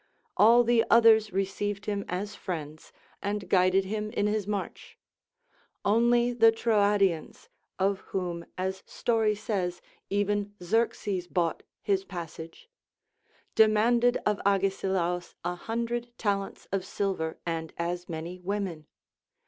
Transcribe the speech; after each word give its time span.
All 0.35 0.63
the 0.63 0.83
others 0.89 1.31
received 1.31 1.85
him 1.85 2.05
as 2.09 2.33
friends 2.33 2.91
and 3.21 3.47
guided 3.47 3.85
him 3.85 4.09
in 4.09 4.25
his 4.25 4.47
march; 4.47 4.97
only 5.85 6.33
the 6.33 6.51
Troadians 6.51 7.49
(of 7.77 7.99
whom, 8.09 8.43
as 8.57 8.81
story 8.87 9.35
says, 9.35 9.79
even 10.09 10.55
Xerxes 10.59 11.27
bought 11.27 11.61
his 11.83 12.03
passage) 12.03 12.67
demanded 13.53 14.17
of 14.25 14.41
Agesilaus 14.43 15.35
a 15.45 15.53
hundred 15.53 16.17
talents 16.17 16.67
of 16.71 16.83
silver 16.83 17.37
and 17.45 17.71
as 17.77 18.09
many 18.09 18.39
women. 18.39 18.87